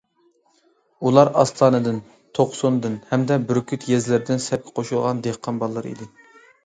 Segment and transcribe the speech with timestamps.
[1.09, 1.99] ئۇلار ئاستانىدىن،
[2.39, 6.09] توقسۇندىن ھەمدە بۈركۈت يېزىلىرىدىن سەپكە قوشۇلغان دېھقان بالىلىرى ئىدى.